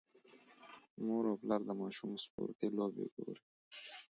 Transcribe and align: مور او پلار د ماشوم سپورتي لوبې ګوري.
مور 1.05 1.23
او 1.29 1.35
پلار 1.41 1.61
د 1.65 1.69
ماشوم 1.81 2.09
سپورتي 2.23 2.67
لوبې 2.77 3.05
ګوري. 3.13 3.35